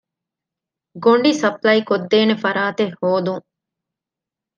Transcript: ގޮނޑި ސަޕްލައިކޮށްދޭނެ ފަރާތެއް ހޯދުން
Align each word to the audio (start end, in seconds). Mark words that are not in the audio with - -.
ގޮނޑި 1.03 1.31
ސަޕްލައިކޮށްދޭނެ 1.41 2.35
ފަރާތެއް 2.43 2.93
ހޯދުން 2.99 3.45